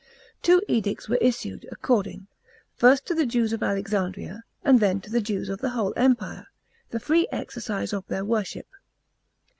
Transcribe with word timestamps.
Two 0.41 0.63
edicts 0.67 1.07
were 1.07 1.17
issued, 1.21 1.67
according, 1.71 2.25
first 2.75 3.05
to 3.05 3.13
the 3.13 3.23
Jews 3.27 3.53
of 3.53 3.61
Alexandria, 3.61 4.43
and 4.63 4.79
then 4.79 4.99
to 5.01 5.11
the 5.11 5.21
Jews 5.21 5.47
of 5.47 5.59
the 5.61 5.69
whole 5.77 5.93
Empire, 5.95 6.47
ti 6.89 6.97
e 6.97 6.99
free 6.99 7.27
exercise 7.31 7.93
of 7.93 8.07
their 8.07 8.25
worship. 8.25 8.65